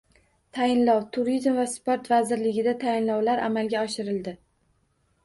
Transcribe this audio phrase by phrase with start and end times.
[0.57, 4.35] Tayinlov: Turizm va sport vazirligida tayinlovlar amalga oshirildi